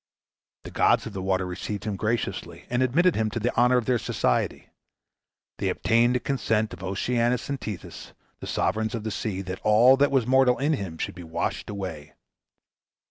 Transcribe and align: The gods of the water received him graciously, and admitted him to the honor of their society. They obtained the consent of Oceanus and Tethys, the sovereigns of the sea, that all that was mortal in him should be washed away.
The 0.63 0.71
gods 0.71 1.05
of 1.05 1.13
the 1.13 1.21
water 1.21 1.45
received 1.45 1.83
him 1.83 1.95
graciously, 1.95 2.65
and 2.71 2.81
admitted 2.81 3.13
him 3.15 3.29
to 3.29 3.39
the 3.39 3.55
honor 3.55 3.77
of 3.77 3.85
their 3.85 3.99
society. 3.99 4.69
They 5.59 5.69
obtained 5.69 6.15
the 6.15 6.19
consent 6.19 6.73
of 6.73 6.81
Oceanus 6.81 7.49
and 7.49 7.61
Tethys, 7.61 8.13
the 8.39 8.47
sovereigns 8.47 8.95
of 8.95 9.03
the 9.03 9.11
sea, 9.11 9.43
that 9.43 9.61
all 9.61 9.97
that 9.97 10.09
was 10.09 10.25
mortal 10.25 10.57
in 10.57 10.73
him 10.73 10.97
should 10.97 11.13
be 11.13 11.23
washed 11.23 11.69
away. 11.69 12.15